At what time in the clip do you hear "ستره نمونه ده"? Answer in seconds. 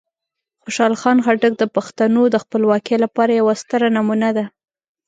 3.61-4.45